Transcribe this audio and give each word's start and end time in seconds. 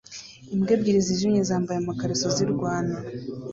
Imbwa 0.53 0.71
ebyiri 0.75 0.99
zijimye 1.07 1.41
zambaye 1.49 1.77
amakariso 1.79 2.27
zirwana 2.35 2.95